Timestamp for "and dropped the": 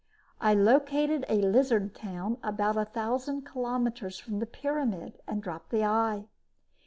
5.27-5.83